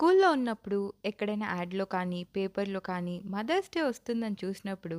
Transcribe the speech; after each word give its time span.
స్కూల్లో 0.00 0.28
ఉన్నప్పుడు 0.32 0.76
ఎక్కడైనా 1.04 1.46
యాడ్‌లో 1.50 1.84
కానీ, 1.86 2.24
పేపర్‌లో 2.34 2.80
కానీ 2.86 3.16
మదర్స్ 3.26 3.68
డే 3.74 3.80
వస్తుందని 3.82 4.36
చూసినప్పుడు, 4.42 4.98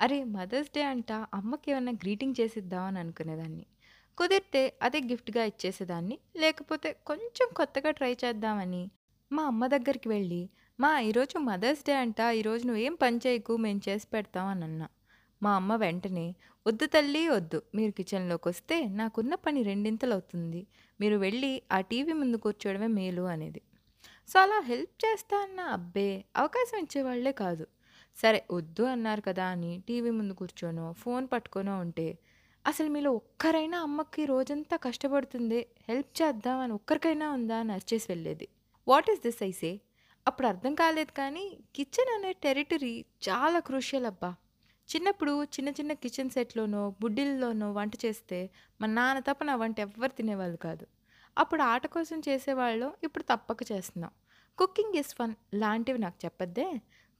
అరే! 0.00 0.18
మదర్స్ 0.34 0.70
డే 0.74 0.82
అంట 0.84 1.10
అమ్మకేమన్నా 1.34 1.92
గ్రీటింగ్ 2.02 2.36
చేసిద్దాం 2.40 2.82
అని 2.84 2.98
అనుకునేదాన్ని. 2.98 3.64
కుదిరితే 4.18 4.62
అదే 4.82 5.00
గిఫ్ట్‌గా 5.06 5.44
ఇచ్చేసేదాన్ని. 5.44 6.18
లేకపోతే 6.36 6.90
కొంచెం 7.06 7.48
కొత్తగా 7.54 7.92
ట్రై 7.92 8.12
చేద్దామని 8.24 8.82
మా 9.30 9.44
అమ్మ 9.44 9.66
దగ్గరికి 9.68 10.08
వెళ్ళి, 10.08 10.42
"మా 10.78 10.92
ఈరోజు 11.02 11.38
మదర్స్ 11.46 11.84
డే 11.84 11.96
అంట. 12.02 12.20
ఈరోజు 12.34 12.66
నువ్వేం 12.66 12.96
పని 12.96 13.20
చేయకు 13.24 13.56
మేము 13.58 13.82
చేసి 13.88 14.08
పెడతాం" 14.12 14.46
అని 14.48 14.64
అన్నా. 14.64 14.88
మా 15.40 15.52
అమ్మ 15.54 15.74
వెంటనే, 15.78 16.26
"వద్దు 16.66 16.88
తల్లి 16.88 17.24
వద్దు. 17.30 17.60
మీరు 17.74 17.94
కిచెన్లోకి 17.98 18.48
వస్తే 18.48 18.78
నాకున్న 18.96 19.34
పని 19.44 19.62
రెండింతలు 19.64 20.14
అవుతుంది 20.14 20.62
మీరు 21.00 21.18
వెళ్ళి 21.18 21.54
ఆ 21.72 21.80
టీవీ 21.88 22.14
ముందు 22.14 22.38
కూర్చోవడమే 22.38 22.90
మేలు" 22.94 23.26
అనేది. 23.30 23.62
సో, 24.28 24.36
అలా 24.40 24.58
హెల్ప్ 24.66 24.94
చేస్తా 25.02 25.36
అన్నా 25.42 25.64
అబ్బే! 25.74 26.08
అవకాశం 26.36 26.76
ఇచ్చేవాళ్ళే 26.78 27.32
కాదు. 27.40 27.64
సరే 28.16 28.40
వద్దు 28.50 28.84
అన్నారు 28.92 29.22
కదా 29.26 29.44
అని 29.54 29.72
టీవీ 29.88 30.10
ముందు 30.10 30.34
కూర్చోనో, 30.40 30.86
ఫోన్ 31.02 31.24
పట్టుకోనో 31.32 31.74
ఉంటే, 31.84 32.06
అసలు 32.64 32.88
మీలో 32.88 33.10
ఒక్కరైనా 33.20 33.78
అమ్మకి 33.82 34.22
రోజంతా 34.26 34.76
కష్టపడుతుంది 34.84 35.60
హెల్ప్ 35.88 36.12
చేద్దాం 36.20 36.58
అని 36.60 36.74
ఒక్కరికైనా 36.78 37.28
ఉందా 37.32 37.56
అని 37.62 37.72
అరిచేసి 37.72 38.08
వెళ్ళేది. 38.12 38.46
వాట్ 38.86 39.10
ఈస్ 39.12 39.22
దిస్ 39.24 39.42
ఐసే 39.44 39.72
అప్పుడు 40.26 40.46
అర్థం 40.48 40.72
కాలేదు 40.80 41.12
కానీ 41.14 41.44
కిచెన్ 41.76 42.12
అనే 42.16 42.32
టెరిటరీ 42.42 42.94
చాలా 43.26 43.60
క్రూషియల్ 43.68 44.06
అబ్బా! 44.06 44.30
చిన్నప్పుడు 44.88 45.34
చిన్న 45.54 45.70
చిన్న 45.76 45.92
కిచెన్ 46.00 46.30
సెట్‌లోనో, 46.30 46.82
బుడ్డిల్లోనో 47.00 47.68
వంట 47.74 47.94
చేస్తే 48.04 48.40
మా 48.80 48.88
నాన్న 48.92 49.20
తప్ప 49.26 49.42
నా 49.44 49.56
వంట 49.58 49.78
ఎవ్వరు 49.86 50.12
తినేవాళ్ళు 50.14 50.58
కాదు. 50.60 50.84
అప్పుడు 51.36 51.62
ఆట 51.62 51.86
కోసం 51.86 52.20
చేసేవాళ్ళు 52.20 52.92
ఇప్పుడు 53.02 53.24
తప్పక 53.24 53.72
చేస్తున్నాం. 53.72 54.12
కుకింగ్ 54.58 54.96
ఇస్ 54.96 55.14
ఫన్ 55.14 55.34
లాంటివి 55.54 55.98
నాకు 55.98 56.18
చెప్పొద్దే. 56.24 56.66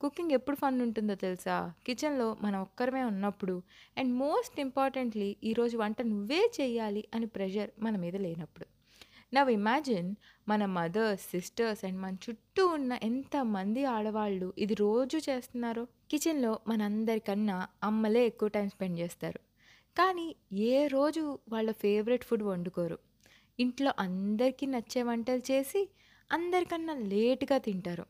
కుకింగ్ 0.00 0.32
ఎప్పుడు 0.32 0.56
ఫన్ 0.56 0.82
ఉంటుందో 0.82 1.14
తెలుసా? 1.14 1.56
కిచెన్‌లో 1.86 2.36
మనం 2.40 2.60
ఒక్కరమే 2.62 3.04
ఉన్నప్పుడు 3.04 3.54
అండ్ 3.96 4.14
మోస్ట్ 4.14 4.60
ఇంపార్టెంట్‌లీ 4.60 5.36
ఈరోజు 5.44 5.76
వంట 5.76 6.02
నువ్వే 6.02 6.50
చేయాలి 6.60 7.04
అని 7.14 7.26
ప్రెషర్ 7.26 7.70
మన 7.78 7.96
మీద 7.96 8.16
లేనప్పుడు. 8.16 8.66
నవ్ 9.34 9.50
ఇమాజిన్ 9.50 10.08
మన 10.48 10.66
మదర్స్, 10.66 11.30
సిస్టర్స్ 11.30 11.84
అండ్ 11.84 12.00
మన 12.00 12.16
చుట్టూ 12.24 12.66
ఉన్న 12.68 12.98
ఎంతమంది 13.02 13.84
ఆడవాళ్ళు 13.86 14.54
ఇది 14.58 14.74
రోజు 14.76 15.18
చేస్తున్నారో. 15.28 15.84
కిచెన్‌లో 16.10 16.60
మనందరికన్నా 16.68 17.58
అమ్మలే 17.82 18.26
ఎక్కువ 18.26 18.48
టైం 18.48 18.68
స్పెండ్ 18.68 18.98
చేస్తారు. 18.98 19.40
కానీ 19.96 20.26
ఏ 20.68 20.88
రోజు 20.88 21.22
వాళ్ళ 21.48 21.72
ఫేవరెట్ 21.72 22.24
ఫుడ్ 22.24 22.42
వండుకోరు. 22.42 22.98
ఇంట్లో 23.62 23.90
అందరికీ 23.98 24.66
నచ్చే 24.66 25.02
వంటలు 25.02 25.42
చేసి 25.48 25.80
అందరికన్నా 26.30 26.94
లేట్‌గా 27.10 27.58
తింటారు. 27.58 28.04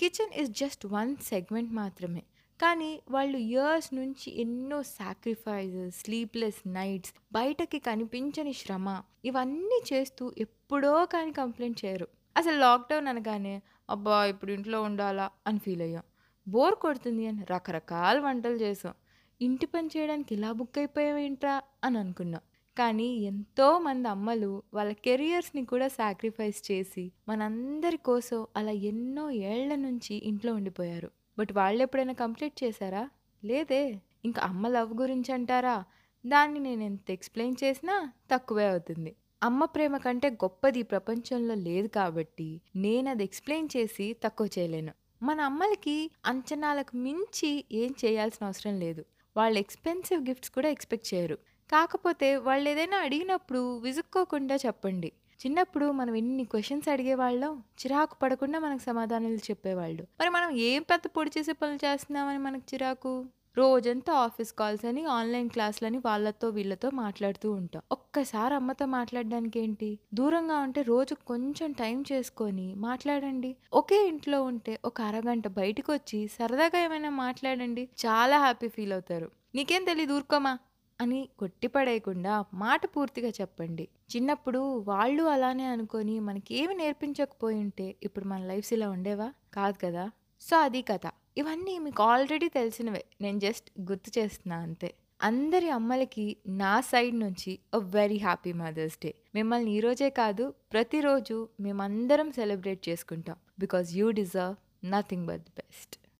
Kitchen 0.00 0.34
is 0.40 0.50
just 0.58 0.84
one 0.92 1.12
segment 1.28 1.72
మాత్రమే. 1.74 2.22
కానీ 2.60 2.90
వాళ్ళు 3.10 3.38
ఇయర్స్ 3.48 3.90
నుంచి 3.94 4.28
ఎన్నో 4.40 4.78
సాక్రిఫైజెస్, 4.92 5.96
స్లీప్‌లెస్ 6.00 6.60
నైట్స్, 6.74 7.12
బయటకి 7.32 7.78
కనిపించని 7.80 8.54
శ్రమ 8.54 8.86
ఇవన్నీ 9.24 9.78
చేస్తూ 9.90 10.24
ఎప్పుడో 10.44 10.94
కానీ 11.06 11.32
కంప్లైంట్ 11.32 11.82
చేయరు. 11.82 12.08
అసలు 12.36 12.58
లాక్‌డౌన్ 12.58 13.08
అనగానే 13.08 13.54
అబ్బా! 13.88 14.18
ఇప్పుడు 14.26 14.52
ఇంట్లో 14.52 14.78
ఉండాలా 14.82 15.26
అని 15.46 15.60
ఫీల్ 15.60 15.82
అయ్యాం. 15.82 16.04
బోర్ 16.46 16.76
కొడుతుంది 16.78 17.24
అని 17.26 17.42
రకరకాల 17.50 18.16
వంటలు 18.20 18.58
చేసాం. 18.58 18.94
ఇంటి 19.40 19.66
పని 19.66 19.88
చేయడానికి 19.94 20.32
ఇలా 20.34 20.50
బుక్ 20.52 20.78
అయిపోయామేంట్రా 20.78 21.54
అని 21.84 21.98
అనుకున్నాం. 21.98 22.42
కానీ 22.78 23.06
ఎంతోమంది 23.22 24.08
అమ్మలు 24.08 24.62
వాళ్ళ 24.74 24.92
కెరియర్స్‌ని 25.04 25.64
కూడా 25.64 25.88
సాక్రిఫైస్ 25.96 26.60
చేసి 26.70 27.04
మనందరి 27.28 27.96
కోసం 28.04 28.46
అలా 28.56 28.74
ఎన్నో 28.82 29.24
ఏళ్ళ 29.48 29.74
నుంచి 29.76 30.14
ఇంట్లో 30.24 30.54
ఉండిపోయారు. 30.54 31.08
బట్ 31.38 31.52
వాళ్ళు 31.52 31.82
ఎప్పుడైనా 31.82 32.12
కంప్లీట్ 32.14 32.64
చేశారా? 32.64 33.02
లేదే. 33.42 33.82
ఇంక 34.24 34.38
అమ్మ 34.40 34.68
లవ్ 34.68 34.92
గురించి 34.94 35.32
అంటారా? 35.32 35.76
దాన్ని 36.24 36.60
నేను 36.60 36.82
ఎంత 36.82 37.10
ఎక్స్‌ప్లెయిన్ 37.10 37.56
చేసినా 37.62 37.96
తక్కువే 38.30 38.66
అవుతుంది. 38.66 39.12
అమ్మ 39.42 39.64
ప్రేమ 39.64 39.96
కంటే 39.96 40.28
గొప్పది 40.42 40.82
ప్రపంచంలో 40.84 41.54
లేదు 41.60 41.88
కాబట్టి 41.90 42.48
నేను 42.76 43.10
అది 43.10 43.24
ఎక్స్‌ప్లెయిన్ 43.24 43.68
చేసి 43.76 44.16
తక్కువ 44.24 44.48
చేయలేను. 44.56 44.92
మన 45.22 45.40
అమ్మలకి 45.40 45.96
అంచనాలకు 46.24 46.96
మించి 46.96 47.50
ఏం 47.72 47.94
చేయాల్సిన 48.04 48.46
అవసరం 48.46 48.78
లేదు. 48.78 49.02
వాళ్ళు 49.36 49.58
ఎక్స్‌పెన్సివ్ 49.58 50.26
గిఫ్ట్స్ 50.28 50.50
కూడా 50.50 50.68
ఎక్స్‌పెక్ట్ 50.68 51.14
చేయరు. 51.14 51.38
కాకపోతే 51.70 52.36
వాళ్ళు 52.38 52.68
ఏదైనా 52.68 52.96
అడిగినప్పుడు 52.98 53.78
విసుక్కోకుండా 53.78 54.56
చెప్పండి. 54.56 55.08
చిన్నప్పుడు 55.40 55.92
మనం 55.92 56.16
ఎన్ని 56.16 56.44
క్వశ్చన్స్ 56.44 56.88
అడిగేవాళ్ళం. 56.88 57.52
చిరాకు 57.80 58.16
పడకుండా 58.22 58.58
మనకు 58.58 58.82
సమాధానాలు 58.82 59.40
చెప్పేవాళ్ళు. 59.50 60.04
మరి 60.20 60.28
మనం 60.28 60.50
ఏం 60.60 60.82
పెద్ద 60.82 61.06
పొడి 61.08 61.30
చేసే 61.38 61.52
పనులు 61.52 61.78
చేస్తున్నామని 61.84 62.38
మనకు 62.38 62.74
చిరాకు? 62.74 63.12
రోజంతా 63.56 64.14
ఆఫీస్ 64.18 64.52
కాల్స్ 64.52 64.84
అని, 64.84 65.04
ఆన్‌లైన్ 65.08 65.48
క్లాసులని 65.50 65.98
వాళ్ళతో 65.98 66.48
వీళ్ళతో 66.48 66.90
మాట్లాడుతూ 66.94 67.52
ఉంటాం. 67.52 67.82
ఒక్కసారి 67.90 68.54
అమ్మతో 68.54 68.86
మాట్లాడడానికేంటి? 68.86 69.88
దూరంగా 70.14 70.58
ఉంటే 70.58 70.82
రోజు 70.82 71.14
కొంచెం 71.26 71.72
టైం 71.72 72.04
చేసుకొని 72.12 72.74
మాట్లాడండి. 72.78 73.50
ఒకే 73.72 74.08
ఇంట్లో 74.08 74.42
ఉంటే 74.42 74.78
ఒక 74.84 75.00
అరగంట 75.02 75.48
బయటికొచ్చి 75.54 76.28
సరదాగా 76.28 76.80
ఏమైనా 76.80 77.10
మాట్లాడండి. 77.18 77.84
చాలా 78.06 78.38
హ్యాపీ 78.38 78.68
ఫీల్ 78.68 78.92
అవుతారు. 78.92 79.28
నీకేం 79.54 79.84
తెలియదు 79.84 80.14
ఊరుకోమా 80.14 80.54
అని 81.00 81.28
కొట్టిపడేయకుండా 81.38 82.44
మాట 82.54 82.86
పూర్తిగా 82.86 83.28
చెప్పండి. 83.40 83.88
చిన్నప్పుడు 84.10 84.60
వాళ్ళు 84.84 85.22
అలానే 85.22 85.64
అనుకొని 85.64 86.20
మనకేమి 86.20 86.74
నేర్పించకపోయి 86.74 87.58
ఉంటే 87.58 87.96
ఇప్పుడు 88.02 88.24
మన 88.24 88.44
లైఫ్స్ 88.44 88.72
ఇలా 88.72 88.90
ఉండేవా? 88.90 89.32
కాదు 89.54 89.78
కదా! 89.84 90.04
సో, 90.42 90.56
అది 90.58 90.82
కథ. 90.82 91.04
ఇవన్నీ 91.36 91.78
మీకు 91.78 92.02
ఆల్రెడీ 92.02 92.48
తెలిసినవే. 92.48 93.04
నేను 93.20 93.38
జస్ట్ 93.38 93.80
గుర్తు 93.80 94.18
చేస్తున్నా 94.18 94.56
అంతే. 94.58 94.90
అందరి 95.20 95.70
అమ్మలకి 95.70 96.36
నా 96.56 96.80
సైడ్ 96.80 97.20
నుంచి 97.20 97.58
a 97.74 97.78
very 97.78 98.18
happy 98.18 98.52
Mother's 98.52 98.98
Day. 99.02 99.14
మిమ్మల్ని 99.34 99.70
ఈరోజే 99.70 100.10
కాదు 100.10 100.54
ప్రతిరోజు 100.72 101.48
మేమందరం 101.60 102.32
సెలబ్రేట్ 102.32 102.88
చేసుకుంటాం. 102.88 103.36
Because 103.58 103.96
you 103.96 104.10
deserve 104.10 104.56
nothing 104.84 105.26
but 105.26 105.46
best. 105.56 105.98